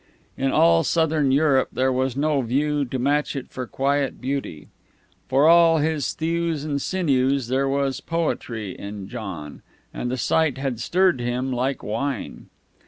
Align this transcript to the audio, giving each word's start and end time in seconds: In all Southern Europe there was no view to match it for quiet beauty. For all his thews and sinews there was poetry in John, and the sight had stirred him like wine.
In 0.35 0.51
all 0.51 0.83
Southern 0.83 1.31
Europe 1.31 1.69
there 1.71 1.91
was 1.93 2.17
no 2.17 2.41
view 2.41 2.85
to 2.85 2.97
match 2.97 3.35
it 3.35 3.51
for 3.51 3.67
quiet 3.67 4.19
beauty. 4.19 4.67
For 5.29 5.47
all 5.47 5.77
his 5.77 6.13
thews 6.13 6.65
and 6.65 6.81
sinews 6.81 7.49
there 7.49 7.69
was 7.69 8.01
poetry 8.01 8.71
in 8.71 9.07
John, 9.07 9.61
and 9.93 10.09
the 10.09 10.17
sight 10.17 10.57
had 10.57 10.79
stirred 10.79 11.19
him 11.21 11.51
like 11.51 11.83
wine. 11.83 12.49